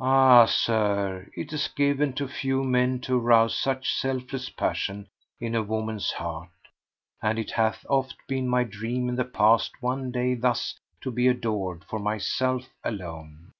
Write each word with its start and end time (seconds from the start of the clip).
Ah, 0.00 0.44
Sir, 0.44 1.30
'tis 1.34 1.66
given 1.68 2.12
to 2.12 2.28
few 2.28 2.62
men 2.62 3.00
to 3.00 3.18
arouse 3.18 3.56
such 3.58 3.90
selfless 3.90 4.50
passion 4.50 5.08
in 5.40 5.54
a 5.54 5.62
woman's 5.62 6.10
heart, 6.10 6.50
and 7.22 7.38
it 7.38 7.52
hath 7.52 7.86
oft 7.88 8.16
been 8.28 8.46
my 8.46 8.64
dream 8.64 9.08
in 9.08 9.16
the 9.16 9.24
past 9.24 9.80
one 9.80 10.10
day 10.10 10.34
thus 10.34 10.78
to 11.00 11.10
be 11.10 11.26
adored 11.26 11.84
for 11.86 11.98
myself 11.98 12.68
alone! 12.84 13.54